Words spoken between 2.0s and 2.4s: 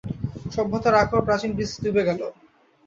গেল।